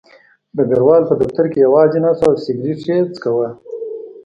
[0.55, 3.45] ډګروال په دفتر کې یوازې ناست و او سګرټ یې څښه